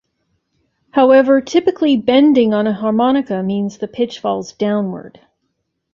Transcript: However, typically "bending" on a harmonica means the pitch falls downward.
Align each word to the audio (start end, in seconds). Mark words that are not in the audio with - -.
However, 0.89 1.41
typically 1.41 1.95
"bending" 1.95 2.55
on 2.55 2.65
a 2.65 2.73
harmonica 2.73 3.43
means 3.43 3.77
the 3.77 3.87
pitch 3.87 4.17
falls 4.17 4.51
downward. 4.53 5.19